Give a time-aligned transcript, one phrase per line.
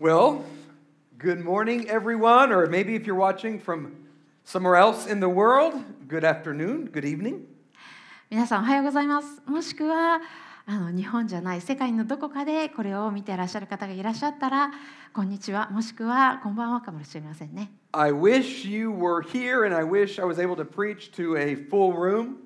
[0.00, 0.44] Well,
[1.18, 3.92] good morning, everyone, or maybe if you're watching from
[4.44, 5.74] somewhere else in the world,
[6.08, 7.46] good afternoon, good evening.
[8.30, 10.20] 皆さんおはようございますもしくは
[10.66, 14.70] あの日本じゃない世界のどこかでこれを見ていらっしゃる方がいらっしゃったら
[15.12, 21.54] こんにちはもしくはこんばんはかもしれませんね I wish you were here and I wish I was able to preach to a
[21.54, 22.38] full room.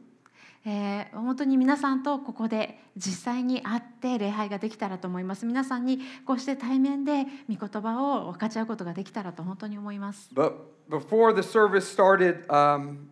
[0.66, 10.54] えー本当に皆さんとここで実際に会って礼拝ができたらと思います皆さんにこうして対面で御言葉を分かち合うことができたらと本当に思います But
[10.90, 13.10] before the service started, um,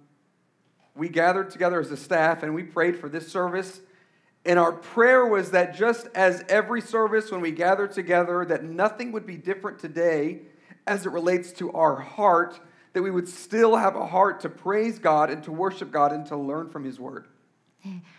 [0.96, 3.82] we gathered together as a staff and we prayed for this service.
[4.46, 9.12] And our prayer was that just as every service, when we gather together, that nothing
[9.12, 10.42] would be different today
[10.88, 12.60] as it relates to our heart,
[12.94, 16.26] that we would still have a heart to praise God and to worship God and
[16.26, 17.26] to learn from His Word.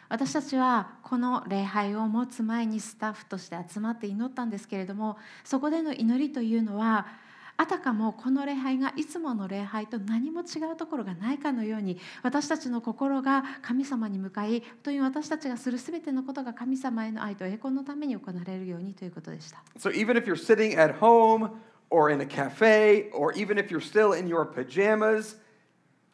[0.08, 7.06] 私たちはこの礼拝を持つ前にスタッフとして集まって祈ったんですけれどもそこでの祈りというのは
[7.56, 19.62] あたかもこの礼拝がいつもの礼拝と何も違うところがないかのように私たちの心が神様に向かい本当に私たちがする全てのことが神様への愛と栄光のために行われるようにということでした。
[19.78, 21.50] So even if you're sitting at home
[21.92, 25.36] or in a cafe, or even if you're still in your pajamas,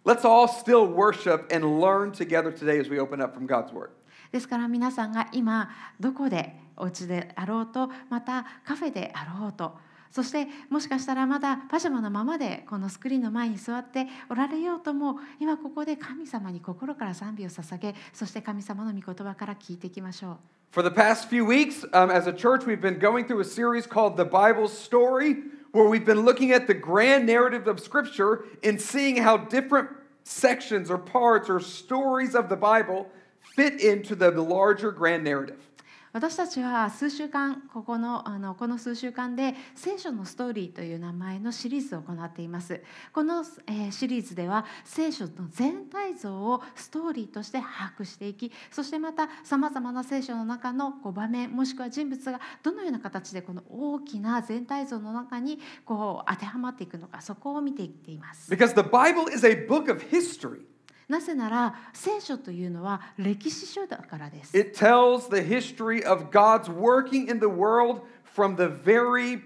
[0.05, 3.89] let's all still worship and learn together today as we open up from God's Word.
[4.31, 5.69] ですから皆さんが今
[5.99, 9.77] どこでお家であろうとまたカフェであろうと
[10.09, 20.37] そしてもしかしたらまだパジャマのままでこのスクリーンの前に座っておられようとも今ここで神様に心から賛美を捧げそして神様の御言葉から聞いていきましょう。
[20.71, 23.87] For the past few weeks, um, as a church, we've been going through a series
[23.87, 25.35] called The Bible Story,
[25.72, 29.90] where we've been looking at the grand narrative of Scripture and seeing how different
[30.24, 33.10] sections or parts or stories of the Bible
[33.54, 35.67] fit into the larger grand narrative.
[36.12, 60.62] 私たちは数週間ここのあのこの数週間で「聖書のストーリー」という名前のシリーズを行っていますこの、えーシリーズでは聖書の全体像をストーリーとして把握していきそしてまたさまざまな聖書の中のこう場面もしくは人物がどのような形でこの大きな全体像の中にこう当てはまっていくのかそこを見ていっています Because the Bible is a book of history.
[61.08, 68.02] なぜなら聖書というのは歴史書だからです It tells the history of God's working in the world
[68.34, 69.40] from the very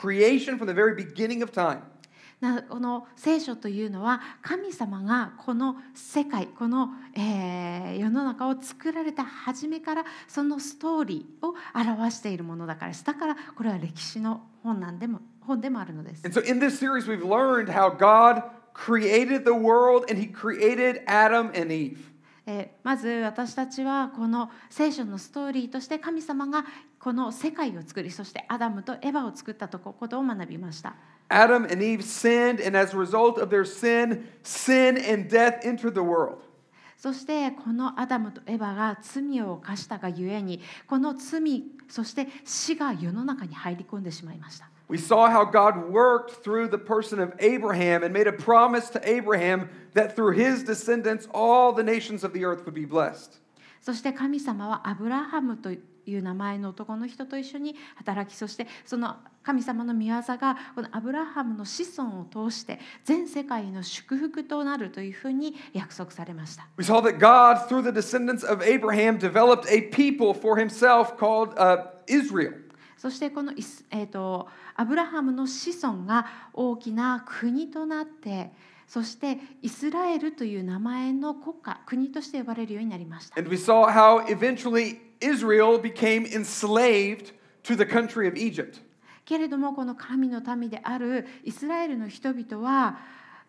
[0.00, 1.80] creation, from the very beginning of time.
[2.40, 18.42] なこの聖書というのは神様がこの世界この、えー世の中を作られた初めからそのストーリーを表しているものだからですだからこれは歴史の本なんでも本でもあるのです And so in this series, we've learned how God
[18.78, 21.98] created the world and he created Adam and Eve.
[22.82, 26.64] まず私たちはこの聖書のストーリーとして神様が
[26.98, 30.94] この世界を作りそしてアダムとエヴァを作ったとこ,ことを学びました。
[31.28, 32.28] アダムとエヴァ
[36.96, 44.70] そしてこのアダムとエヴァが罪を犯したがゆえにこの罪そして死が世の中に入り込んでしまいました。
[44.87, 49.69] We saw how God worked through the person of Abraham and made a promise to Abraham
[49.93, 53.39] that through his descendants, all the nations of the earth would be blessed.
[53.81, 55.77] そして神様はアブラハムとい
[56.15, 66.67] う名前の男の人と一緒に働きそしてその神様の御業がこのアブラハムの子孫を通して全世界の祝福となるというふうに約束されました。
[66.77, 71.53] We saw that God, through the descendants of Abraham, developed a people for himself called
[71.57, 72.53] uh, Israel.
[72.98, 78.52] そしてこのイス、えー、とアブラハムの子孫が大きな国となって
[78.88, 83.38] そしてイスラエルという名前の国家国として呼ばれるようになりました。
[83.38, 88.82] And we saw how eventually Israel became enslaved to the country of Egypt.
[89.24, 92.98] けれどもこの神の民であるイスラエルの人々は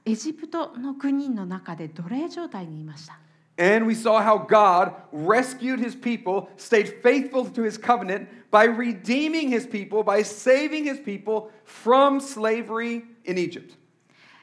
[0.05, 3.17] エジプトの国の中で奴隷状態にいました。
[3.58, 9.66] And we saw how God rescued his people, stayed faithful to his covenant by redeeming his
[9.66, 13.76] people, by saving his people from slavery in Egypt.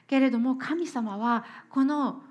[0.08, 2.22] けれども神様はこの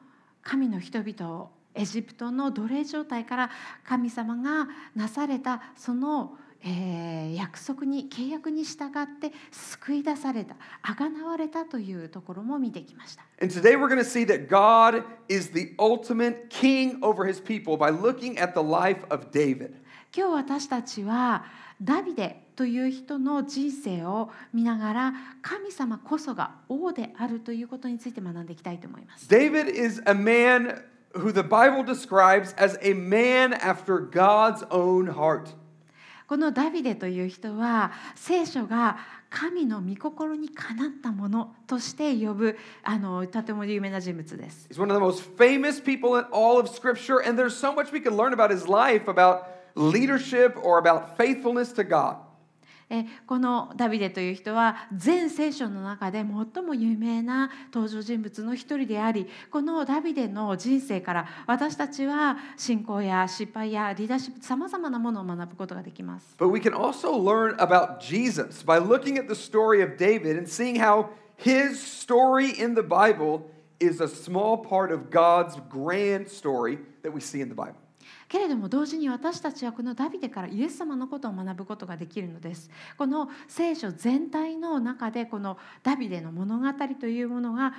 [0.43, 3.51] 神の人々をエジプトの奴隷状態から
[3.85, 13.24] 神様がなされたその、 えー約束に契約に従って救い出された贖われたというところも見てきました。
[13.42, 17.92] And today we're going to see that God is the ultimate king over his people by
[17.92, 19.76] looking at the life of David.
[20.16, 21.46] 今日私たちは
[21.82, 29.28] ダビデという人の人生を見ながら神様こそが王であるということについて学んでいきたいと思います。
[29.28, 30.84] David is a man
[31.14, 35.54] who the Bible describes as a man after God's own heart.
[36.28, 38.98] このダビデという人は聖書が
[39.30, 44.68] 神の御心にかなったものとして呼ぶあのとても有名な人物です。
[44.72, 48.02] He's one of the most famous people in all of Scripture, and there's so much we
[48.02, 49.44] can learn about his life about
[49.76, 52.25] leadership or about faithfulness to God.
[52.90, 56.24] えこのダビデという人は全聖書の中で
[56.54, 66.36] 最も有名な登場人物の一人でありこのダビデの人生から私たちは信仰や失敗やリーダーシップさまざまなものを学ぶことができます。
[66.38, 70.80] But we can also learn about Jesus by looking at the story of David and seeing
[70.80, 73.50] how his story in the Bible
[73.80, 77.85] is a small part of God's grand story that we see in the Bible.
[78.36, 82.70] けれども同時に私たちはこのダビデからイエス様のことを学ぶことができるのです。
[82.98, 86.68] この聖書全体の中でこのダビデの物語
[87.00, 87.74] というものが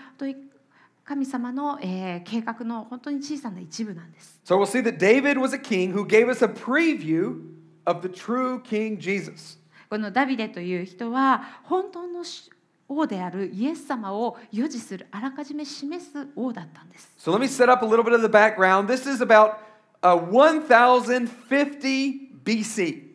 [1.05, 4.41] 神様の、えー計画の本当に小さな一部なんです。
[4.47, 7.39] So we'll see that David was a king who gave us a preview
[7.85, 9.59] of the true King Jesus.
[9.91, 12.25] このダビデという人は本当の
[12.89, 17.13] 王であるイエス様を予示するあらかじめ示す王だったんです。
[17.19, 18.89] So let me set up a little bit of the background.
[18.89, 19.66] This is about
[20.03, 21.29] uh, 1050
[22.45, 23.07] BC.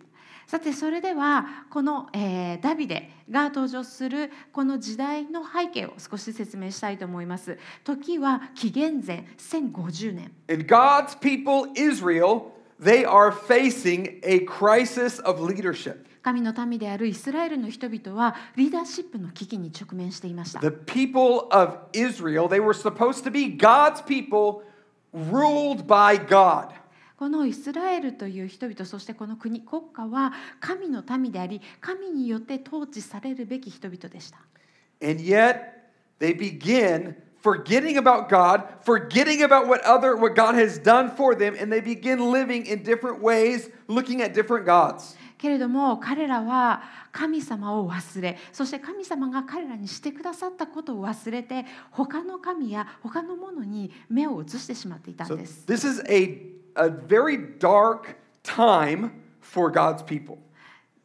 [0.51, 7.57] さてそれではこの、えーダビデが登場するこの時代の背景を少し説明したいと思います。
[7.85, 10.31] 時は紀元前1050年。
[10.49, 12.51] And God's people, Israel,
[12.83, 16.05] they are facing a crisis of leadership.
[16.21, 20.59] 神の民であるイスラエルの人々はリーダーシップの危機に直面していました。
[20.59, 24.63] The people of Israel, they were supposed to be God's people
[25.12, 26.70] ruled by God.
[27.16, 34.38] このイスラエルという人々そしてこの国国家は神の民であり神によって統治されるべき人々でした。
[35.00, 35.76] And yet
[36.20, 41.54] they begin forgetting about God, forgetting about what other what God has done for them,
[41.58, 45.16] and they begin living in different ways, looking at different gods.
[45.41, 55.65] けれども彼らは神様を忘れそして神様が彼らにしてくださったことを忘れて他の神や他のものに目を移してしまっていたん So です。
[55.65, 56.37] this is a,
[56.75, 59.09] a very dark time
[59.41, 60.37] for God's people.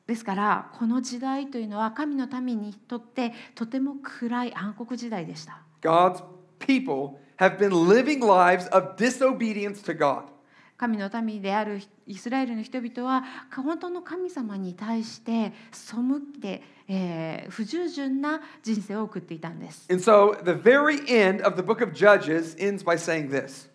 [0.06, 5.62] ですからこの時代というのは神の民にとってとても暗い暗黒時代でした。
[5.81, 6.23] God's
[6.59, 10.36] people have been living lives of disobedience to God.
[10.76, 13.25] 神の民であるイスラエルの人々は
[13.55, 19.87] 本当の神様に対して背いて、えー不従順な人生を送っていたんです。
[19.90, 23.70] And so the very end of the book of Judges ends by saying this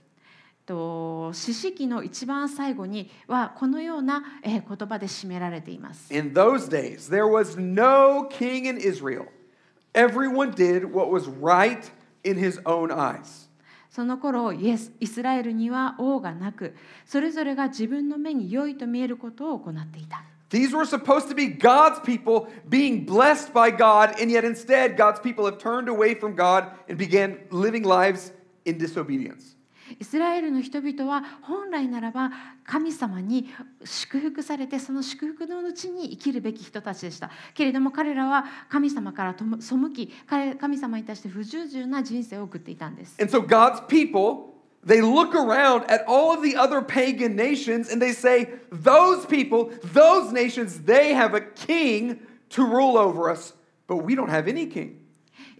[0.65, 6.13] と四式の一番最後にはこのようなえー言葉で締められています。
[6.13, 9.25] In those days, there was no king in Israel.
[9.94, 11.92] Everyone did what was right
[12.24, 13.50] in his own eyes.
[13.92, 16.74] その頃イエスイスラエルには王がなく
[17.06, 20.24] それぞれが自分の目に良いと見えることを行っていた。
[20.50, 25.46] These were supposed to be God's people being blessed by God, and yet instead, God's people
[25.46, 28.34] have turned away from God and began living lives
[28.66, 29.56] in disobedience.
[30.00, 32.32] イスラエルの人々は本来ならば
[32.66, 33.50] 神様に
[33.84, 44.56] 祝福されてその祝福のうちに生きるべき人たちでしたけれども彼らは神様からとも背き彼神様に対して不従順な人生を送っていたんです And so, God's people,
[44.86, 49.72] they look around at all of the other pagan nations and they say, Those people,
[49.94, 52.20] those nations, they have a king
[52.52, 53.54] to rule over us,
[53.88, 55.00] but we don't have any king.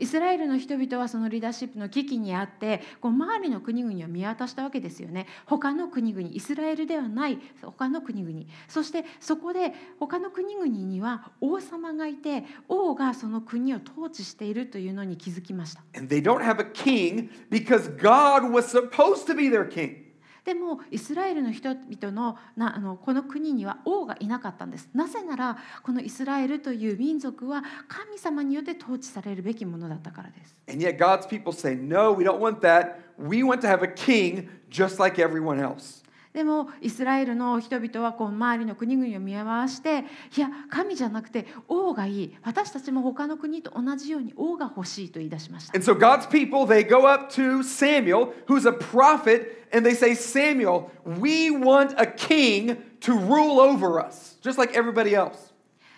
[0.02, 5.28] イスラエルの人々はそのリーダーシップの危機にあってこう周りの国々を見渡したわけですよね。
[5.46, 8.46] 他の国々イスラエルではない他の国々。
[8.68, 15.84] そしてそこで他の国々には王様がいて王がその国を統治しているというのに気づきました。
[15.96, 20.11] And they don't have a king because God was supposed to be their king.
[20.44, 33.00] でもイスラエルの人々のなあのこの国には王がいなかったんですなぜならこのイスラエルという民族は神様によって統治されるべきものだったからです And yet, God's people say, No, we don't want that.
[33.18, 36.01] We want to have a king just like everyone else.
[36.34, 42.38] でもイスラエルの人々はこう周りの国々を見回していや神じゃなくて王がいい。
[42.44, 45.74] 私たちも他の国と同じように王が欲しいと言い出しました。
[45.78, 50.90] And so, God's people, they go up to Samuel, who's a prophet, and they say, Samuel,
[51.06, 55.52] we want a king to rule over us, just like everybody else.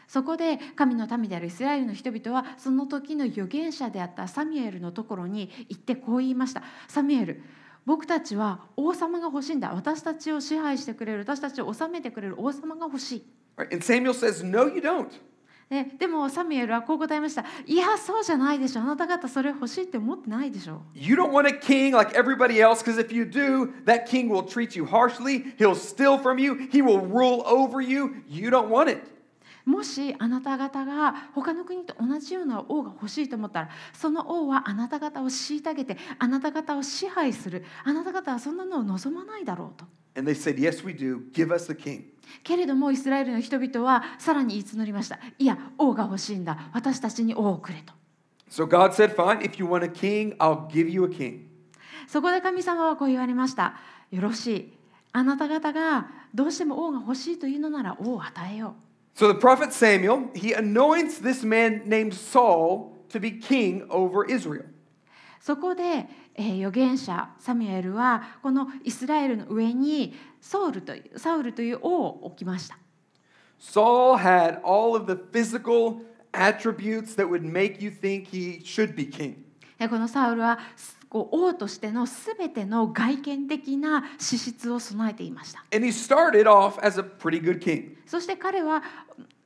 [0.08, 6.62] そこで神の民であるイスラエルの人々はその時の預言者であったサミュエルのところに行ってこう言いました。
[6.88, 7.44] サミュエル
[7.86, 13.24] 僕たちは王様が欲しいんだ私たちを支配してくれる私たちを治めてくれる王様が欲しい?
[13.60, 15.08] And Samuel says, No, you don't.
[15.70, 17.44] ででもサミュエルはこう答えました。
[17.66, 18.82] いや、そうじゃないでしょ。
[18.82, 20.82] あなた方それ欲しいって思ってないでしょ。
[20.94, 24.76] You don't want a king like everybody else because if you do, that king will treat
[24.78, 28.24] you harshly, he'll steal from you, he will rule over you.
[28.28, 29.00] You don't want it.
[29.66, 37.64] もしあなた方が他の国と同じような王が欲しいと思ったらその王はあなた方を虐げてあなた方を支配する。
[37.84, 39.86] あなた方はそんなのを望まないだろうと。
[40.16, 41.32] And they said, Yes, we do.
[41.32, 42.04] Give us a king.
[42.44, 45.20] けれどもイスラエルの人々はさらに言い募りました。
[45.40, 46.70] いや王が欲しいんだ。
[46.74, 47.94] 私たちに王をくれと。
[48.50, 51.46] So God said, Fine, if you want a king, I'll give you a king.
[52.08, 53.76] そこで神様はこう言われました。
[54.12, 54.74] よろしい。
[55.14, 64.67] あなた方がどうしても王が欲しいというのなら王を与えよう So the prophet Samuel, he anoints this man named Saul to be king over Israel.
[65.41, 72.79] そこで、えー預言者サミュエルはこのイスラエルの上にソウルというサウルという王を置きました。
[73.59, 76.03] Saul had all of the physical
[76.33, 79.37] attributes that would make you think he should be king.
[79.81, 85.64] えーこのサウルはす こう王としてのすべての外見的な資質を備えていました。
[85.72, 87.96] And he started off as a pretty good king.
[88.08, 88.82] そして彼は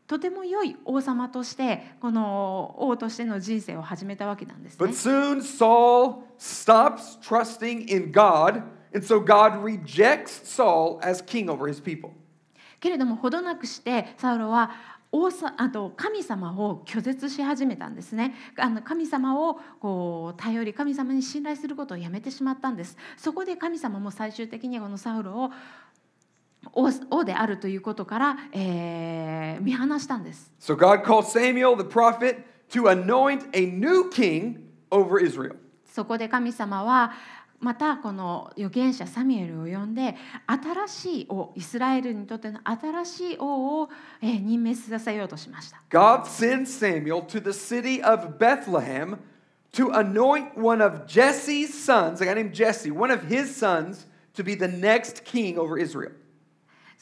[0.07, 4.93] とても良い王様としてこの王としての人生を始めたわけなんです But ね。
[4.93, 8.63] soon Saul stops trusting in God,
[8.95, 12.12] and so God rejects Saul as king over his people.
[12.79, 14.71] けれどもほどなくしてサウロは
[15.11, 18.35] 王さあと神様を拒絶し始めたんですね。
[18.57, 22.97] あの神様をこう頼り神様に信頼することをやめてしまったんです。
[23.15, 25.51] そこで神様も最終的にこのサウロを
[26.73, 30.51] 王王であるということから、えー見放したんです。
[30.59, 34.57] So God called Samuel the prophet to anoint a new king
[34.91, 35.55] over Israel.
[35.85, 37.11] そこで神様は
[37.59, 43.89] またこの預言者サミュエルを呼んで新しい王イスラエルにとっての新しい王を、
[44.21, 49.17] え任命させようとしました God sends Samuel to the city of Bethlehem
[49.73, 54.43] to anoint one of Jesse's sons, a guy named Jesse, one of his sons, to
[54.43, 56.11] be the next king over Israel.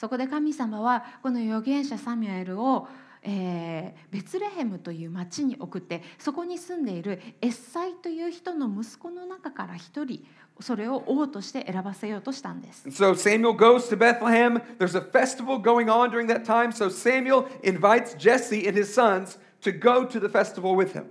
[0.06, 2.88] そこで神様はこの預言者サミュエルを、
[3.24, 10.24] えーベツレヘムという町に送ってそこに住んでいるエッサイという人の息子の中から一人
[10.60, 12.88] それを王として選ばせようとしたんです。
[12.90, 14.62] So Samuel goes to Bethlehem.
[14.78, 16.72] There's a festival going on during that time.
[16.72, 21.06] So Samuel invites Jesse and his sons to go to the festival with him.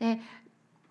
[0.00, 0.20] で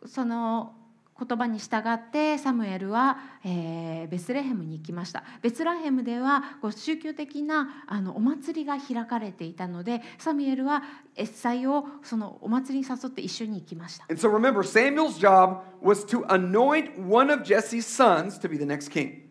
[0.05, 0.74] その
[1.17, 10.83] 言葉に従ってサムエルは、えーベツレヘムに行きましたベツレヘムではこう宗教的なあのお祭りが開かれていたのでサムエルは
[11.15, 18.65] エッサイをそのお祭りに誘って一緒に行きました And so remember, Samuel's job was to anoint one of Jesse's sons to be the
[18.65, 19.24] next king.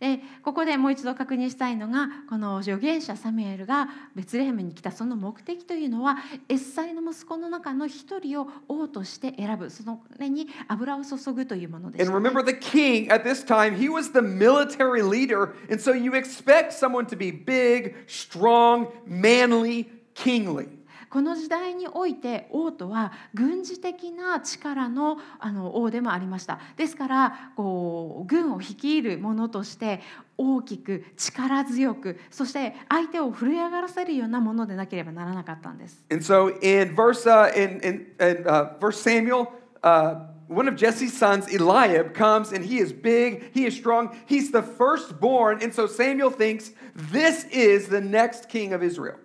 [0.00, 15.54] でここでもう一度確認したいのがこの預言者サミュエルがベツレヘムに来たその目的というのはエッサイの息子の中の一人を王として選ぶそのこれに油を注ぐというものでし And、remember, the king at this time, he was the military leader.
[15.70, 20.77] And so you expect someone to be big, strong, manly, kingly.
[21.10, 30.00] この時代において王とは軍事的な力のあの王でもありましたですからこう軍を率いる者として
[30.36, 39.48] 大きく力強くそして相手を震え上がらせるようなものでなければならなかったんです And so in verse, uh, in, in, in uh, verse Samuel,
[39.82, 44.50] uh, one of Jesse's sons, Eliab, comes and he is big, he is strong, he's
[44.50, 45.62] the firstborn.
[45.62, 49.16] And so Samuel thinks this is the next king of Israel.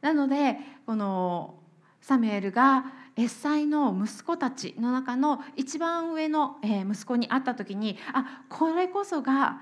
[0.00, 1.54] なのでこの
[2.00, 2.84] サミュエルが
[3.16, 9.60] エッサイの息子たちの中の一番上の息子に会った時にあこれこそが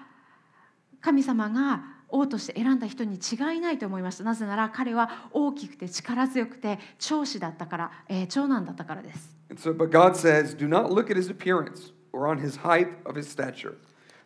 [1.00, 12.88] 神様が王として選んだ人に違いないと思いましたなぜなら彼は大きくて力強くて長子だったから、えー長男だったからです so, but God says, Do not look at his appearance or on his height
[13.04, 13.76] of his stature,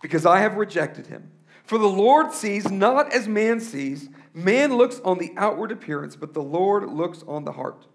[0.02, 1.30] because I have rejected him.
[1.65, 4.09] For the Lord sees not as man sees.
[4.33, 7.87] Man looks on the outward appearance, but the Lord looks on the heart.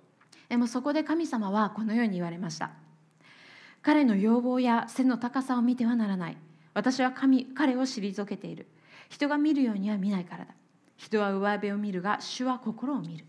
[0.49, 2.71] でもそこで神様はこのように言われました
[3.83, 6.37] 彼の要望や背の高さを見てはならない
[6.75, 8.67] 私は神彼を退けている
[9.09, 10.55] 人が見るようには見ないからだ
[10.97, 13.25] 人は上辺を見るが主は心を見る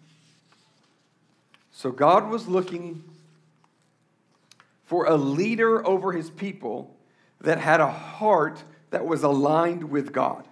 [1.72, 3.04] So God was looking
[4.86, 6.96] for a leader over his people
[7.42, 10.45] that had a heart that was aligned with God.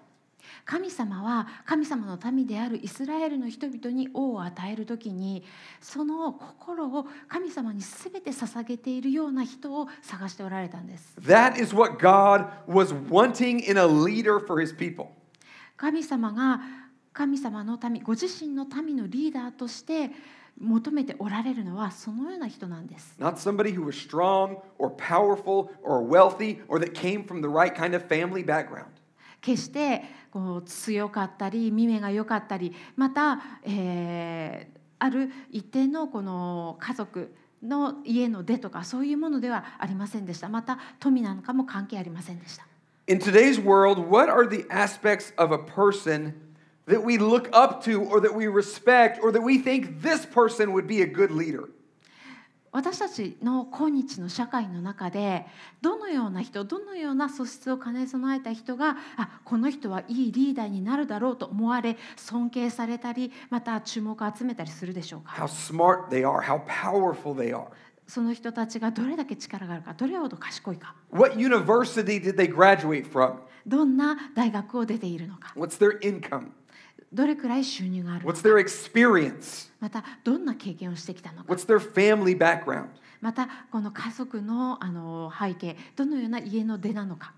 [0.65, 5.43] 神様は神様の民であるイスラエルの人々に王を与える時に
[5.81, 15.09] その心を神様に全て捧げているような人を探しておられたんです That is what God was wanting in a leader for his people.
[15.77, 16.61] 神様が
[17.13, 20.11] 神様の民ご自身の民のリーダーとして
[20.61, 23.17] 求めておられるのはそのような人なんです。
[23.19, 27.97] Not somebody who was strong or powerful or wealthy or that came from the right kind
[27.97, 28.87] of family background.
[29.41, 42.67] 決してこう強かったり耳が良かったりまた、えーある一定のこの家族の家の出とかそういうものではありませんでしたまた富なんかも関係ありませんでした
[43.09, 46.35] In today's world, what are the aspects of a person
[46.91, 50.73] that we look up to or that we respect or that we think this person
[50.73, 51.71] would be a good leader?
[52.73, 55.45] 私たちの今日の社会の中で
[55.83, 67.67] どのような人どのような素質を兼ね備えた人があこの人はいいリーダーになるだろうと思われ尊敬されたりまた注目を集めたりするでしょうか How smart they are, how powerful they are.
[68.07, 73.35] その人たちがどれだけ力があるかどれほど賢いか What university did they graduate from?
[73.67, 76.51] どんな大学を出ているのか What's their income?
[77.13, 79.71] どれくらい収入があるの What's か their experience?
[79.81, 82.89] またどんな経験をしてきたのか What's their family background?
[83.21, 87.35] またこの家族のあの背景どのような家の出なのか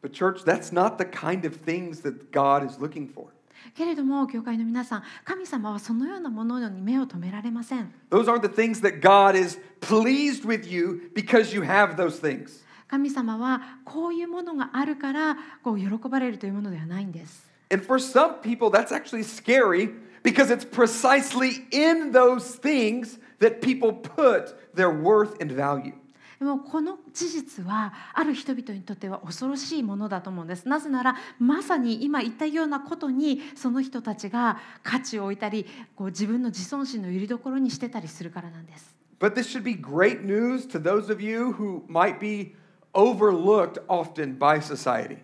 [0.00, 3.28] But, church, that's not the kind of things that God is looking for.
[3.74, 12.20] けれども教会の皆さん神様はそのようなものに目を留められません Those aren't the things that God is pleased with you because you have those
[12.20, 12.64] things.
[12.86, 19.89] 神様はこういうものがあるからこう喜ばれるというものではないんです And for some people, that's actually scary
[20.21, 25.93] because it's precisely in those things that people put their worth and value.
[26.39, 42.55] でもこの事実はある人々にとっては恐ろしいものだと思うんですなぜならまさに今言ったようなことにその人たちが価値を置いたりこう自分の自尊心の拠り所にしてたりするからなんです But this should be great news to those of you who might be
[42.93, 45.19] overlooked often by society.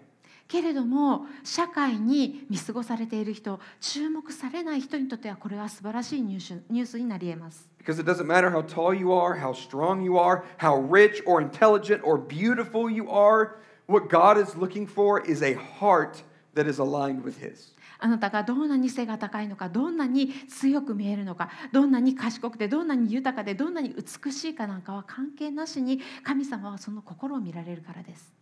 [0.48, 11.22] けれども社会に見過ごされている人注目されない人にとってはこれは素晴らしいニュースニュースになり得ます Because it doesn't matter how tall you are, how strong you are, how rich
[11.26, 16.22] or intelligent or beautiful you are, what God is looking for is a heart
[16.54, 17.74] that is aligned with His.
[17.98, 28.32] あなたがどんなに背が高いのかどんなに強く見えるのかどんなに賢くてどんなに豊かでどんなに美しいかなんかは関係なしに神様はその心を見られるからです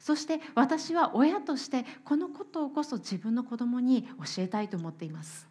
[0.00, 5.46] そして私は親としてこのことこそ自分の子供に教えたいと思っています。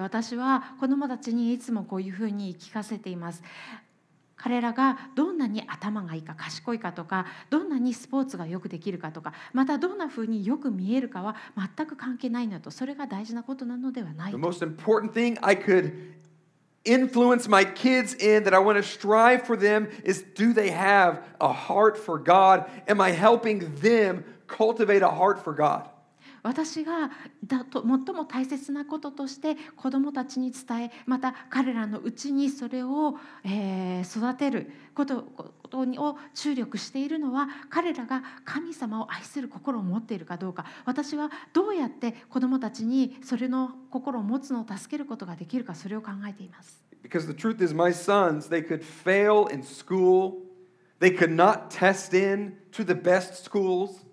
[0.00, 3.42] 私は子供たちにいつもこういうふうに聞かせています。
[4.44, 15.94] 彼らがどんなに頭がいいか賢いかとかどんなにスポーツがよくできるかとかまたどんなふうによく見えるかは全く関係ないのとそれが大事なことなのではない The most important thing I could
[16.84, 21.22] influence my kids in that I want to strive for them is do they have
[21.40, 22.66] a heart for God?
[22.86, 25.88] Am I helping them cultivate a heart for God?
[26.44, 27.10] 私が
[27.46, 46.84] だと最も大切なこととして子どもたちに伝えまた彼らのうちにそれを、えー育てることことにを注力しているのは彼らが神様を愛する心を持っているかどうか私はどうやって子どもたちにそれの心を持つのを助けることができるかそれを考えています。
[47.02, 50.42] Because the truth is, my sons, they could fail in school,
[51.00, 54.04] they could not test in to the best schools.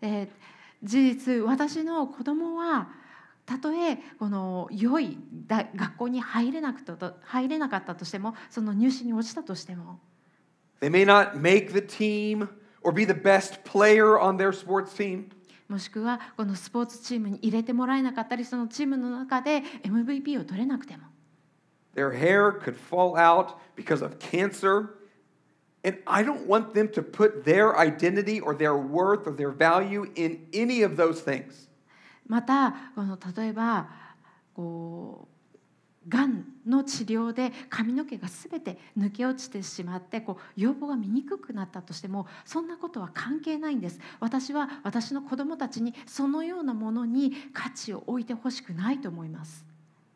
[0.00, 0.45] えー
[0.82, 2.88] 事実私の子供は
[3.44, 10.00] たとえこの良い大学校に入れなくと入れなかったとしてもその入試に落ちたとしても
[10.80, 12.48] They may not make the team
[12.82, 15.30] or be the best player on their sports team.
[15.68, 21.04] もしくはこのスポーツチームに入れてもらえなかったりそのチームの中で MVP を取れなくても
[21.94, 24.95] Their hair could fall out because of cancer.
[25.86, 30.10] And I don't want them to put their identity or their worth or their value
[30.16, 31.68] in any of those things.
[32.26, 33.88] またこの例えば
[34.52, 35.36] こう
[36.08, 49.64] がんの治療で髪の毛が全て抜け落ちてしまってこう要望が見にくくなったとしてもそんなことは関係ないんです私は私の子供たちにそのようなものに価値を置いてほしくないと思います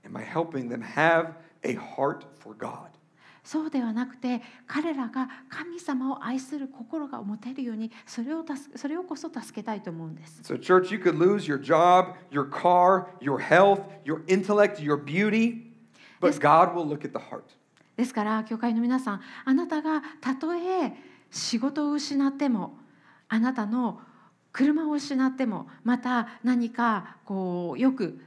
[0.05, 3.00] Am I helping them have a heart for God?
[3.43, 14.97] そうではなくて彼らが神様を愛する心が持てるようにそれを助それをこそ助けたいと思うんです So, church, you could lose your job, your car, your health, your intellect, your
[14.97, 15.73] beauty,
[16.21, 16.39] but.
[16.41, 17.43] God will look at the heart.
[17.97, 20.95] ですから教会の皆さんあなたがたとえ
[21.31, 22.79] 仕事を失っても
[23.29, 24.01] あなたの
[24.53, 28.21] 車を失ってもまた何かこうよく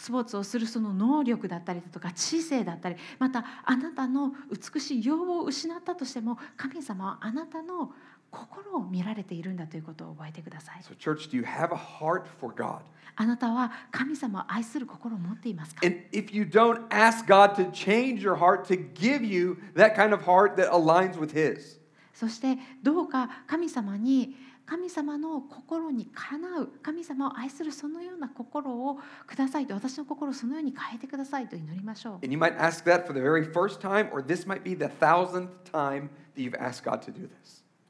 [0.00, 7.90] スポーツをするその能力だったりだとか知性だったりまたあなたの美しい容を失ったとしても神様はあなたの
[8.30, 12.78] 心を見られているんだということを覚えてください So, church, do you have a heart for God?
[13.16, 19.96] あなたは神様を愛する心を持っていますか And if you don't ask God to change your heart, to give you that
[19.96, 21.80] kind of heart that aligns with His,
[22.14, 24.36] そしてどうか神様に
[24.68, 32.18] 神様の心にかなう神様を愛するそのような心をくださいと私の心をそのように変えてくださいと祈りましょう。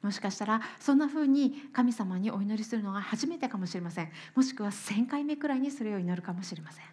[0.02, 4.12] もしかしたらそんなふうに神様にお祈りするのが初めてかもしれません。
[4.36, 6.84] もしくは1000回目くらいにそれを祈るかもしれません。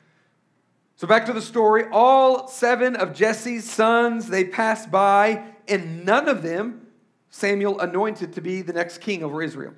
[7.32, 9.74] Samuel anointed to be the next king over Israel.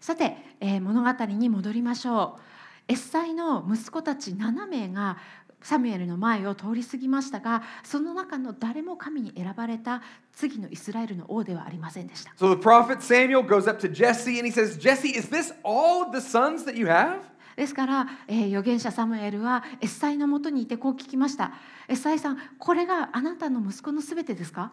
[0.00, 5.18] さて、えー物語に戻りましょうエッサイの息子たち7名が
[5.60, 16.04] サムエルの前を通り過ぎましたがその中の誰も神に選ばれた次のイスラエルの王ではありませんでした So the prophet Samuel goes up to Jesse and he says, Jesse, is this all
[16.04, 17.18] of the sons that you have?
[17.56, 21.52] ですから、えー預言者サムエルはエッサイのもとにいてこう聞きました
[21.88, 24.70] エッサイさんこれがあなたの息子のすべてですか？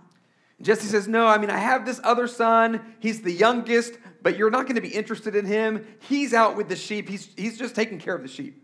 [0.63, 2.81] Jesse says, No, I mean, I have this other son.
[3.01, 5.87] He's the youngest, but you're not going to be interested in him.
[6.01, 8.57] He's out with the sheep, he's, he's just taking care of the sheep.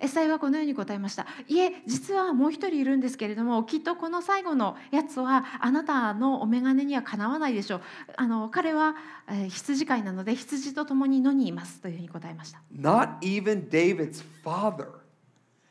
[0.00, 7.80] エッサイはこのように答えましたいえ実はもう一人いるんですけれどもきっとこの最後のやつはあなたのお眼鏡にはかなわないでしょう
[8.16, 8.96] あの彼は、
[9.28, 14.88] えー羊飼いなので羊と共に野にいますというふうに答えました Not even David's father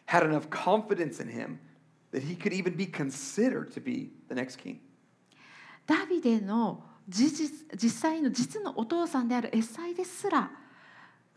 [0.07, 1.59] had enough confidence in him
[2.13, 4.79] that he could even be considered to be the next king.
[5.88, 10.50] ダビデの事実実際の実のお父さんであるエッサイですら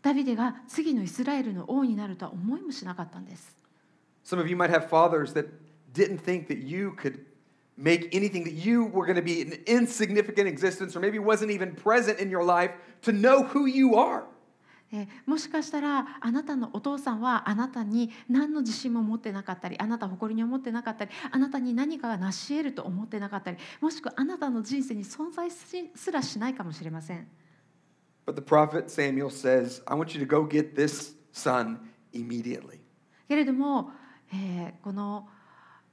[0.02, 3.56] ダビデが次のイスラエルの王になるとは思いもしなかったんです
[4.24, 5.48] Some of you might have fathers that
[5.94, 7.24] didn't think that you could
[7.76, 11.74] make anything, that you were going to be an insignificant existence, or maybe wasn't even
[11.74, 12.70] present in your life
[13.02, 14.24] to know who you are.
[14.92, 27.26] えーもしかしたらあなたのお父さんはあなたに何の自信も持ってなかったりあなたを誇りに思ってなかったりあなたに何かが成し得ると思ってなかったりもしくはあなたの人生に存在しすらしないかもしれません
[28.24, 31.78] But the prophet Samuel says, I want you to go get this son
[32.12, 32.78] immediately.
[33.28, 33.90] けれども、
[34.32, 35.26] えーこの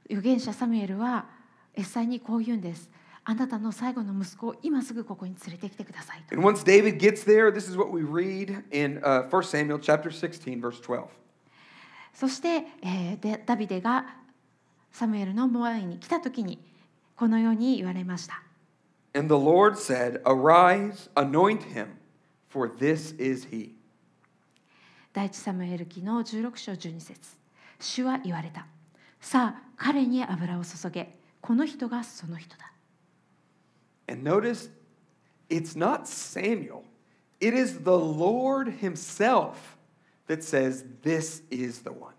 [0.10, 1.28] 預言者サムエルは
[1.76, 2.90] エッサイにこう言うんです
[3.30, 10.10] あなたの最後の息子を今すぐここに連れてきてくださいと And once David gets there, this is what we read in uh, 1 Samuel chapter
[10.10, 11.06] 16, verse 12.
[12.12, 14.15] そして、えーでダビデが
[14.92, 16.58] サムエルの前に来た時に
[17.15, 18.42] このように言われました
[19.13, 21.89] And the Lord said, Arise, anoint him,
[22.50, 23.76] for this is he.
[25.13, 27.38] 第一サムエル記の16章12節
[27.80, 28.65] 主は言われた
[29.22, 32.72] さあ彼に油を注げこの人がその人だ
[34.10, 34.69] And notice,
[35.50, 36.84] it's not Samuel,
[37.39, 39.78] it is the Lord himself
[40.26, 42.13] that says, This is the one.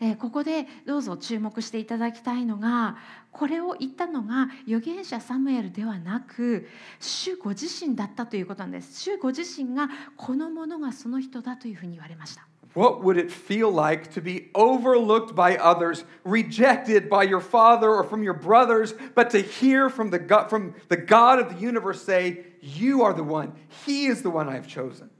[0.00, 2.96] えここでどうぞ注目していただきたいのが
[3.30, 6.66] これを言ったのが預言者サムエルではなく
[6.98, 9.00] 主ご自身だったということなんです。
[9.00, 12.44] 主ご自身がこの者がその人だというふうに言われました。
[12.74, 18.24] What would it feel like to be overlooked by others, rejected by your father or from
[18.24, 22.44] your brothers, but to hear from the God, from the God of the universe say,
[22.60, 23.52] You are the one.
[23.86, 25.10] He is the one I have chosen.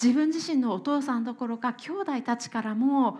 [0.00, 3.18] 自分自身のお父さんどころか兄弟たちからも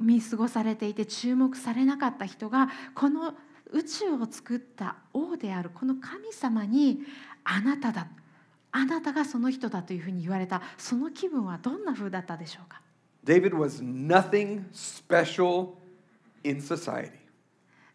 [0.00, 3.34] 見過ごされていて注目されなかった人がこの
[3.70, 7.00] 宇宙を作った王であるこの神様に
[7.44, 8.08] あなただ
[8.72, 12.80] あなたがその人だというふうに言われたその気分はどんな風だったでしょうか
[13.23, 15.77] David was nothing special
[16.43, 17.19] in society.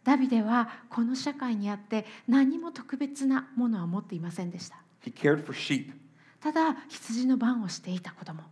[0.05, 5.93] ダビデはこの社会にあって何も特別なものは持っていませんでした He cared for sheep.
[6.41, 8.43] ただ羊の番をしていた子供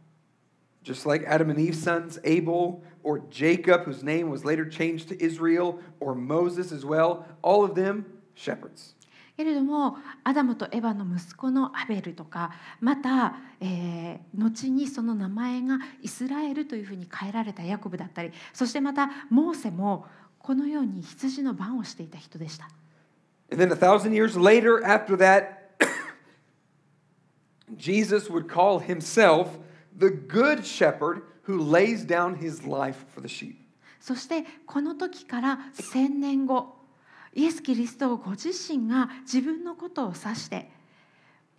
[0.83, 5.23] Just like Adam and Eve's sons, Abel or Jacob, whose name was later changed to
[5.23, 8.95] Israel, or Moses as well, all of them shepherds.
[9.38, 20.06] けれどもアダムとエヴァの息子のアベルとかまた、えー後にその名前がイスラエルというふうに変えられたヤコブだったりそしてまたモーセも
[20.39, 22.69] このように羊の番をしていた人でした。
[23.50, 25.58] And then a thousand years later, after that,
[27.78, 29.60] Jesus would call himself
[29.97, 33.56] the good shepherd who lays down his life for the sheep.
[34.00, 36.77] そしてこの時から千年後
[37.38, 40.71] イエス・キリストをご自身が自分のことを指して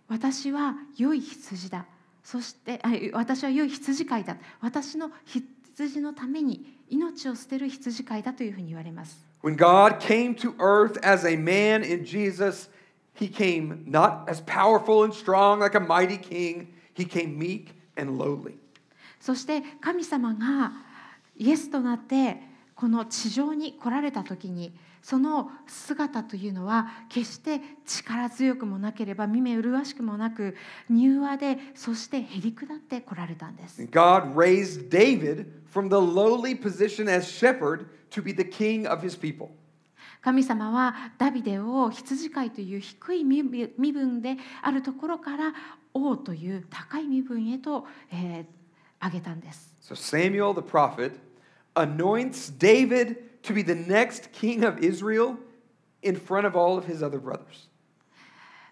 [0.09, 1.85] 私は良い羊だ
[2.21, 12.69] そしてあ私は良い羊飼いだ私の羊のために命を捨てる羊飼いだというふうに言われます When God came to earth as a man in Jesus,
[13.13, 18.21] he came not as powerful and strong like a mighty king, he came meek and
[18.21, 18.57] lowly.
[19.21, 20.73] そして神様が
[21.37, 22.35] イエスとなって
[22.75, 30.55] この地上に来られた時にその姿というのは決して力強くもなければ見目麗しくもなく
[30.89, 39.17] 柔和でそしてへりくだって来られたんです God raised David from the lowly position as shepherd to be the king of his
[39.19, 39.49] people.
[40.21, 45.53] 神様はダビデを羊飼いという低い身分であるところから
[45.93, 48.59] 王という高い身分へと、えー
[49.01, 49.73] 上げたんです。
[49.81, 51.13] So Samuel the prophet
[51.75, 55.36] anoints David to be the next king of Israel
[56.02, 57.68] in front of all of his other brothers.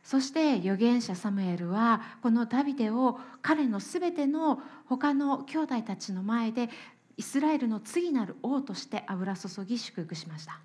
[0.02, 6.68] そして預言者サムエルはこのダビデを彼のすべての他の兄弟たちの前で
[7.16, 10.60] イスラエルの次なる王として油注ぎ祝福しました。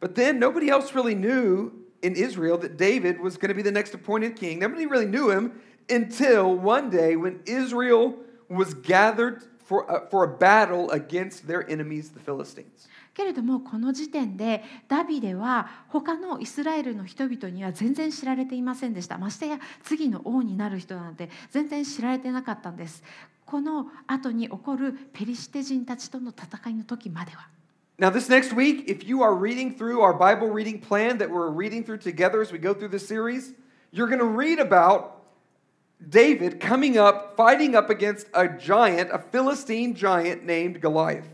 [0.00, 1.72] But then nobody else really knew
[2.02, 4.60] in Israel that David was going to be the next appointed king.
[4.60, 8.14] Nobody really knew him until one day when Israel
[8.48, 12.88] was gathered for a, for a battle against their enemies, the Philistines.
[13.13, 23.03] けれどもこの時点でダビデは他のイスラエルの人々には全然知られていませんでしたましてや次の王になる人なんて全然知られてなかったんです
[23.45, 27.47] この後に起こるペリシテ人たちとの戦いの時までは
[27.99, 31.51] Now, this next week, if you are reading through our Bible reading plan that we're
[31.51, 33.53] reading through together as we go through this series,
[33.91, 35.21] you're going to read about
[36.09, 41.27] David coming up, fighting up against a giant, a Philistine giant named Goliath.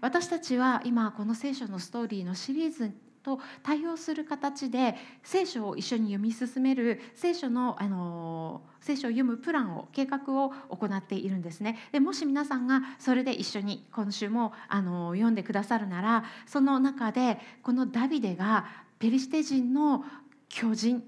[0.00, 11.78] 私たちは今この聖書のストーリーのシリーズと対応する形で聖書を一緒に読み進める聖書のあの聖書を読むプランを計画を行っているんですね。
[11.92, 18.66] でもし皆さんがそれで一緒に今週もあの読んでくださるならその中でこのダビデが
[18.98, 20.04] ペリシテ人の
[20.48, 21.02] 巨人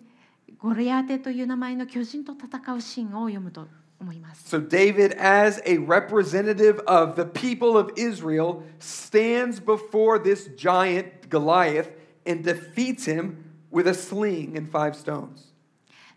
[0.59, 3.66] ゴリアテという名前の巨人と戦うシーンを読むと
[4.01, 4.57] 思います。
[4.57, 11.91] So, David, as a representative of the people of Israel, stands before this giant Goliath
[12.27, 13.37] and defeats him
[13.71, 15.51] with a sling and five stones.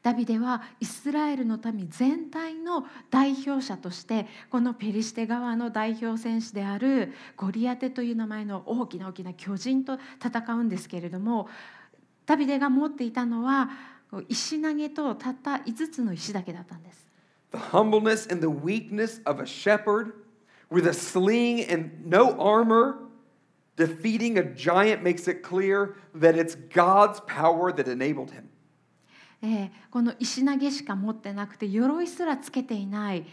[0.01, 11.47] ダビデはイスラエルの民全体の代表者としてこのペリシテ側の代表戦士であるゴリアテという名前の大きな大きな巨人と戦うんですけれども
[12.25, 13.69] ダビデが持っていたのは
[14.27, 17.12] 石投げとたった5つの石だけだったんです。
[17.52, 20.12] The humbleness and the weakness of a shepherd
[20.70, 22.98] with a sling and no armor,
[23.76, 28.50] defeating a giant makes it clear that it's God's power that enabled him.
[29.40, 33.24] えーこの石投げしか持ってなくて鎧すらつけていない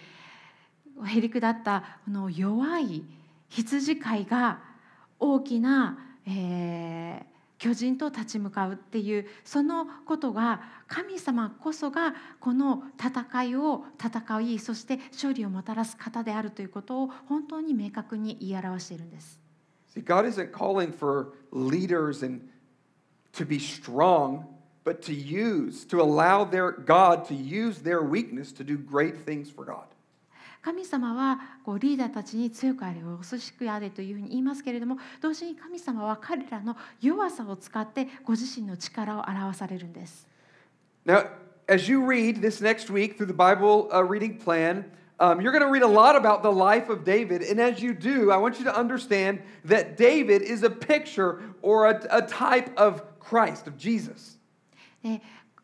[1.03, 3.03] へりくだったこの弱い
[3.49, 4.61] 羊飼いが
[5.19, 7.28] 大きな、えー
[7.60, 19.38] 巨人と立ち向かうっていうそのことが神様こそがこの戦いを戦いそして勝利をもたらす方であるということを本当に明確に言い表しているんです。
[19.94, 22.48] See, God isn't calling for leaders and
[23.34, 24.44] to be strong,
[24.82, 29.50] but to use, to allow their God to use their weakness to do great things
[29.52, 29.84] for God.
[30.62, 40.28] 神様はこうリーダーたちに強くあれ恐しくあれというふうに言いますけれども同時に神様は彼らの弱さを使ってご自身の力を表されるんです。
[41.06, 41.28] Now,
[41.66, 44.84] as you read this next week through the Bible uh, reading plan,
[45.18, 47.42] um, you're going to read a lot about the life of David.
[47.42, 51.86] And as you do, I want you to understand that David is a picture or
[51.86, 54.38] a, a type of Christ, of Jesus.
[55.02, 55.22] で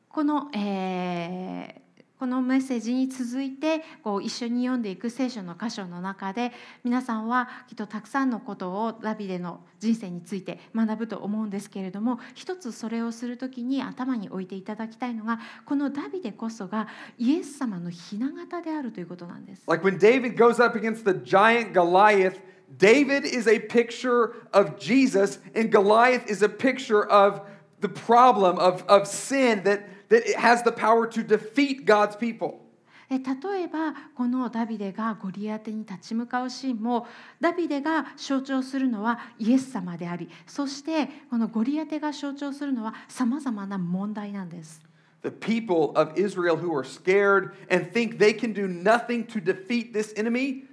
[0.09, 1.76] この、えー
[2.19, 6.53] このメッセージに続いてこう一緒に読んでいく聖書の箇所の中で
[6.83, 19.63] 皆さんはきっとたくさんのことをダビデの人生について学ぶと思うんですけれども一つそれをする時に頭に置いていただきたいのがこのダビデこそがイエス様の雛形であるということなんです。
[19.67, 22.41] Like when David goes up against the giant Goliath,
[22.79, 27.43] David is a picture of Jesus, and Goliath is a picture of
[27.81, 32.62] the problem of, of sin that, that it has the power to defeat God's people.
[33.10, 37.08] え例えばこのダビデがゴリアテに立ち向かうシーンも
[37.42, 44.82] ダビデが象徴するのはイエス様でありそしてこのゴリアテが象徴するのはさまざまな問題なんです。
[45.24, 49.94] The people of Israel who are scared and think they can do nothing to defeat
[49.94, 50.64] this enemy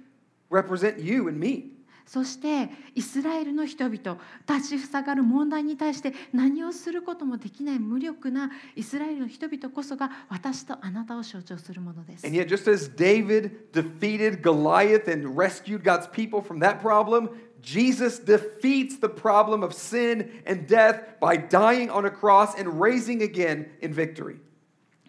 [0.49, 1.72] represent you and me.
[2.06, 12.36] そしてイスラエルの人々立ちふさがる問題に対して何をすることもできない無力なイスラエルの人々こそが私とあなたを象徴するものです And。
[12.36, 17.30] yet, just as David defeated Goliath and rescued God's people from that problem,
[17.62, 23.22] Jesus defeats the problem of sin and death by dying on a cross and raising
[23.22, 24.36] again in victory.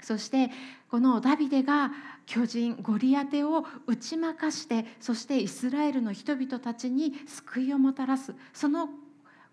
[0.01, 0.49] そして
[0.89, 1.91] このダビデが
[2.26, 8.90] 巨人ゴリアテを打ち負かしてそしてイスラエルの人々たちに救いをもたらすその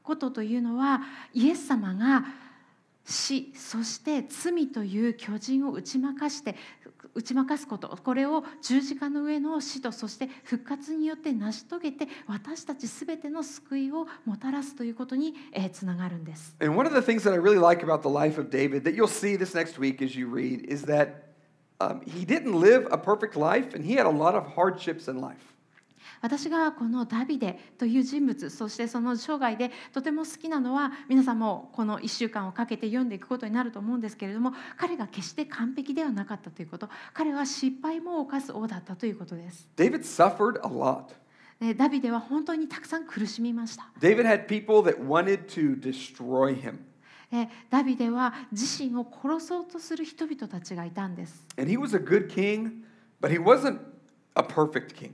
[0.03, 1.01] ことというのは
[1.33, 2.25] イエス様が
[3.05, 6.55] 死そして罪という巨人を打ち負かして
[7.15, 15.35] 打ち負かすことこれを十字架の上の死とそして復活によって成し遂げて私たち全ての救いをもたらすということに
[15.73, 16.57] つながるんです。
[16.61, 19.07] And one of the things that I really like about the life of David that you'll
[19.07, 21.32] see this next week as you read is that
[21.91, 25.21] um, he didn't live a perfect life and he had a lot of hardships in
[25.21, 25.53] life.
[26.21, 39.69] 私がこのダビデという人物そしてその生涯でとても好きなのは皆さんもこの1週間をかけて読んでいくことになると思うんですけれども彼が決して完璧ではなかったということ彼は失敗も犯す王だったということです。
[39.77, 41.07] David suffered a lot.
[41.77, 43.91] ダビデは本当にたくさん苦しみました。
[44.01, 46.79] David had people that wanted to destroy him.
[47.71, 51.47] ダビデは自身を殺そうとする人々たちがいたんです。
[51.57, 52.83] And he was a good king,
[53.21, 53.79] but he wasn't
[54.35, 55.13] a perfect king.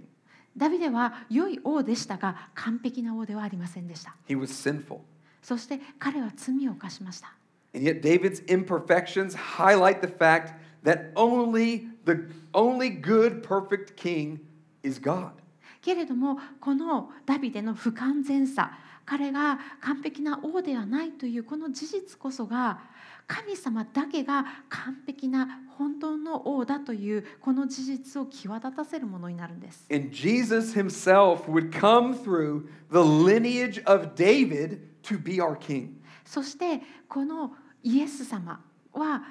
[0.57, 4.17] ダビデは良い王でしたが完璧な王ではありませんでした。
[4.29, 4.99] He was sinful.
[5.43, 7.33] そして彼は罪を犯しました。
[7.75, 10.55] And yet David's imperfections highlight the fact
[10.85, 14.41] that only the only good perfect king
[14.83, 15.33] is God.
[15.83, 18.73] けれどもこのダビデの不完全さ
[19.05, 22.81] 彼が完璧な王ではないというこの事実こそが
[23.27, 29.87] 神様だけが完璧な本当の王だというこの事実を際立たせるものになるんです。
[29.93, 35.91] And Jesus himself would come through the lineage of David to be our king.
[36.25, 38.61] そしてこのイエス様
[38.93, 39.23] は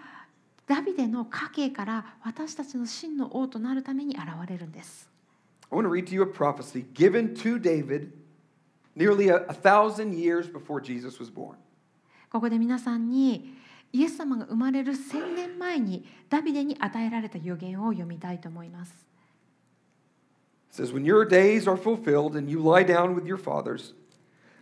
[0.68, 5.10] ダビデの家系から私たちの真の王となるために現れるんです。
[5.71, 8.13] I want to read to you a prophecy given to David
[8.95, 11.57] nearly a, a thousand years before Jesus was born.
[12.31, 13.55] ここで皆さんに
[13.93, 19.07] イエス様が生まれる千年前にダビデに与えられた予言を読みたいと思います。
[20.71, 23.93] It says, When your days are fulfilled and you lie down with your fathers,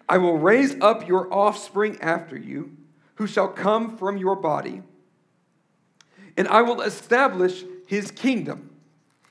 [0.09, 2.71] I will raise up your offspring after you,
[3.15, 4.83] who shall come from your body,
[6.37, 8.71] and I will establish his kingdom.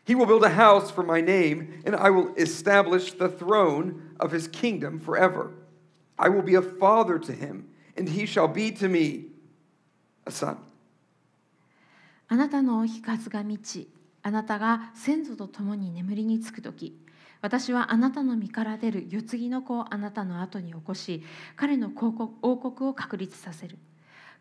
[0.06, 4.32] He will build a house for my name, and I will establish the throne of
[4.32, 5.50] his kingdom forever.
[6.18, 7.64] I will be a father to him,
[7.96, 9.26] and he shall be to me
[10.26, 10.58] a son.
[12.28, 13.88] あなたの日数が満ち、
[14.22, 16.98] あなたが先祖と共に眠りにつくとき、
[17.40, 21.22] 私はあなたの身から出る世継ぎの子をあなたの後に起こし、
[21.56, 21.90] 彼の
[22.42, 23.78] 王国を確立させる。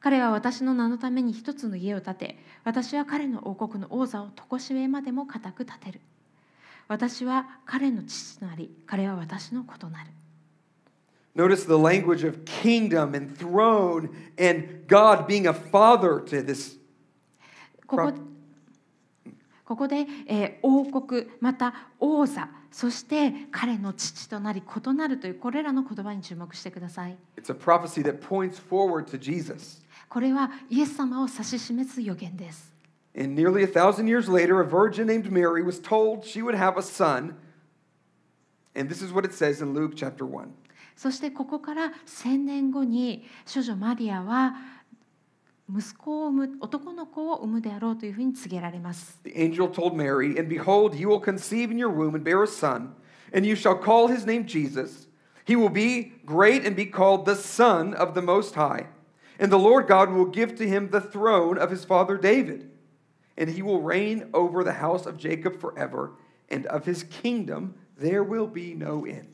[0.04, 6.02] 彼は私の名のために一つの家を建て、私は彼の王国の王座を常しえまでも固く建てる。
[6.90, 10.10] 私は彼の父となり、彼は私の子となる。
[11.38, 16.78] Notice the language of kingdom and throne and God being a father to this.
[17.88, 18.14] ここ
[19.64, 27.16] ここで、えー、王国また王座そして彼の父となり異なるというこれらの言葉に注目してください。
[27.38, 29.83] It's a prophecy that points forward to Jesus.
[30.13, 32.75] これはイエス様を指し示す予言です。
[33.15, 36.83] And nearly a thousand years later, a virgin named Mary was told she would have a
[36.83, 37.35] son.
[38.77, 40.49] And this is what it says in Luke chapter 1.
[40.97, 44.55] そしてここから千年後に処女マリアは
[45.71, 49.21] 息子を産む男の子を産むであろうというふうに告げられます。
[49.25, 52.95] The angel told Mary, And behold, you will conceive in your womb and bear a son,
[53.33, 55.09] and you shall call his name Jesus.
[55.45, 58.87] He will be great and be called the Son of the Most High.
[59.44, 62.70] And the Lord God will give to him the throne of his father David.
[63.38, 66.14] And he will reign over the house of Jacob forever,
[66.50, 69.28] and of his kingdom there will be no end.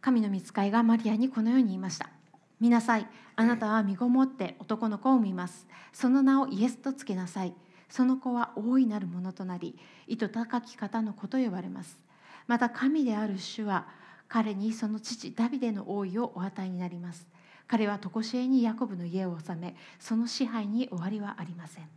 [0.00, 2.10] 神の御使いがマリアにこのように言いました。
[2.58, 3.06] 見なさい、
[3.36, 5.68] あなたは身ごもって男の子を産みます。
[5.92, 7.54] その名をイエスとつけなさい。
[7.88, 9.78] その子は大いなるものとなり、
[10.08, 12.00] 意図高き方の子と呼ばれます。
[12.48, 13.86] また神である主は
[14.26, 17.35] 彼にその父ダビデの王位をお与えになります。
[17.68, 21.88] 彼は常しえにヤコブの家を治め、その支配に終わりはありません。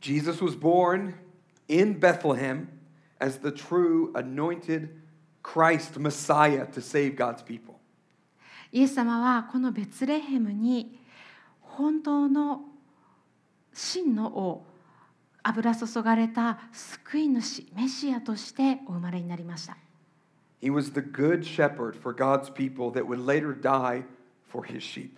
[0.00, 1.14] Jesus was born
[1.68, 2.68] in Bethlehem
[3.20, 4.90] as the true anointed
[5.42, 7.74] Christ, Messiah, to save God's people.
[8.72, 10.98] イエス様はこのベツレヘムに
[11.60, 12.62] 本当の
[13.72, 14.66] 真の王
[15.44, 19.76] 油注がれた救い主メシアとしてお生まれになりました。
[20.60, 24.04] He was the good shepherd for God's people that would later die
[24.54, 25.10] for his sheep.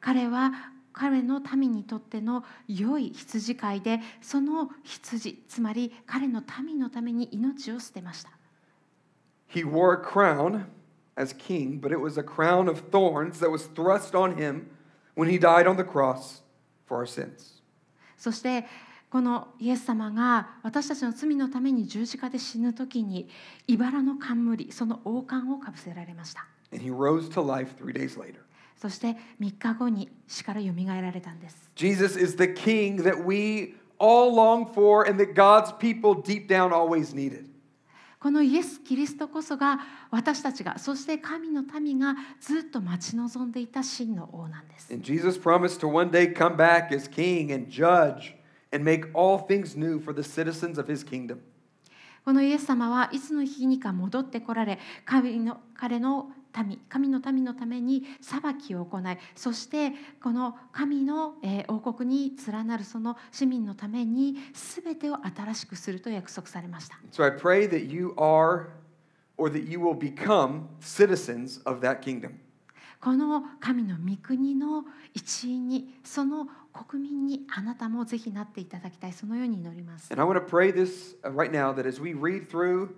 [0.00, 0.52] 彼は
[0.92, 8.30] 彼の民にとっての良い羊飼いでその羊つまり彼の民のために命を捨てました。
[9.48, 10.64] He wore a crown
[11.16, 14.66] as king, but it was a crown of thorns that was thrust on him
[15.16, 16.42] when he died on the cross
[16.86, 17.60] for our sins.
[18.16, 18.66] そして
[19.10, 23.28] このイエス様が私たちの罪のために十字架で死ぬ時に
[23.66, 28.40] 茨の冠その王冠をかぶせられました And he rose to life three days later.
[28.76, 36.48] そして3日後に死からよみがえられたんです Jesus is the king that we all long for and that God's people deep
[36.48, 37.46] down always needed.
[38.18, 48.34] このイエス・キリストこそが私たちがそして神の民がずっと待ち望んでいた真の王なんです And Jesus promised to one day come back as king and judge
[48.72, 51.38] and make all things new for the citizens of his kingdom.
[52.24, 56.30] このイエス様はいつの日にか戻ってこられ神の彼の
[56.62, 59.02] 民神の民のために裁きを行い
[59.34, 59.92] そして
[60.22, 68.70] この神の、えー王国に連なるその市民のために全てを新しくすると約束されました So I pray that you are
[69.36, 72.32] or that you will become citizens of that kingdom.
[73.00, 82.90] この神の御国の一員にその国民にあなたもぜひなっていただきたいそのように祈ります And I want to pray this uh, right now that as we read through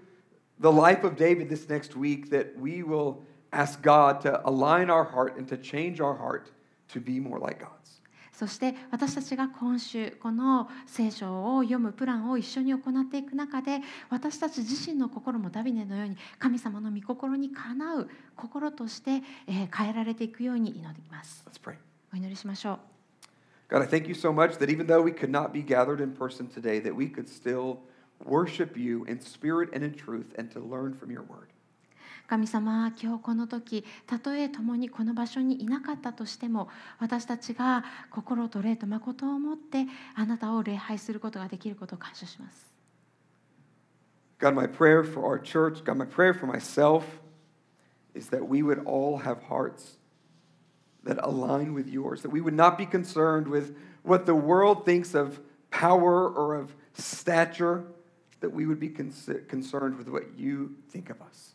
[0.61, 3.23] the life of David this next week, that we will
[3.54, 6.52] ask God to align our heart and to change our heart
[6.94, 8.00] to be more like God's.
[8.40, 21.44] そして私たちが今週この聖書を読むプランを一緒に行っていく中で私たち自身の心もダビデのように神様の御心にかなう心として、えー変えられていくように祈ります。
[21.50, 21.76] Let's pray.
[22.14, 22.80] お祈りしましょう。
[23.76, 26.14] God, I thank you so much that even though we could not be gathered in
[26.14, 27.80] person today, that we could still
[28.26, 31.50] worship you in spirit and in truth and to learn from your word.
[32.27, 36.69] 神様今日この時たとえ共にこの場所にいなかったとしても
[36.99, 42.73] 私たちが心と霊と誠を持ってあなたを礼拝することができることを感謝します。
[44.39, 47.05] God, my prayer for our church, God, my prayer for myself
[48.15, 49.99] is that we would all have hearts
[51.05, 55.15] that align with yours, that we would not be concerned with what the world thinks
[55.15, 57.85] of power or of stature,
[58.41, 61.54] that we would be concerned with what you think of us.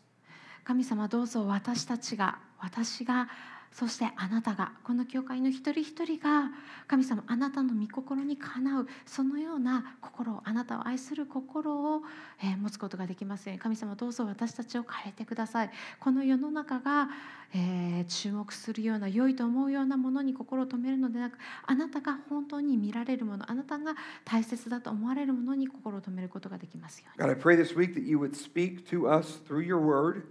[0.70, 3.28] 神様どうぞ私たちが私が
[3.72, 6.52] そしてあなたがこの教会の一人一人が
[6.86, 12.02] 神様あなたの御心にかなうそのような心をあなたを愛する心を、
[12.40, 15.70] えー持つことができますように神様どうぞ私たちを変えてください。
[15.98, 17.08] この世の中が、
[17.52, 27.28] えー注目するような良いと思うようなものに心を止めるのでなくあなたが本当に見られるものあなたが大切だと思われるものに心を止めることができますように。
[27.28, 30.22] God, I pray this week that you would speak to us through your word.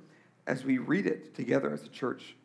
[0.49, 2.37] as we read it together as a church.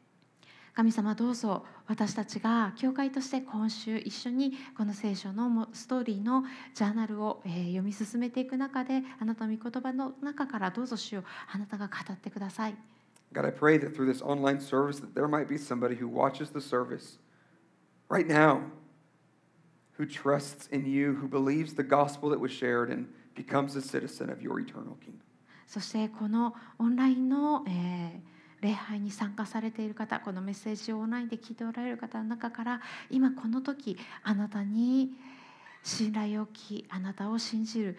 [0.76, 11.24] 神様どうぞ私たちが教会として今週一緒にこの聖書のもストーリーのジャーナルを、えー読み進めていく中であなたの御言葉の中からどうぞ主を
[11.54, 12.76] あなたが語ってください
[13.34, 16.52] God, I pray that through this online service that there might be somebody who watches
[16.52, 17.20] the service
[18.10, 18.62] right now
[20.00, 23.06] who trusts in you, who believes the gospel that was shared and
[23.36, 25.22] becomes a citizen of your eternal kingdom.
[25.67, 28.35] そしてこのオンラインの、えー
[28.65, 35.11] 礼拝に参加されている方このメッセージをオンラインで聞いておられる方の中から今この時あなたに
[35.83, 36.53] 信頼を置
[36.83, 37.99] きあなたを信じる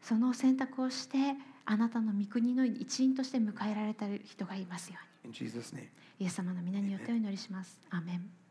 [0.00, 1.34] その選択をして
[1.64, 5.28] あなたの御国の一員として迎えられた人がいますよう.
[5.74, 5.88] に
[6.20, 7.76] イエス様の皆によってお祈りします。
[7.90, 8.43] アーメン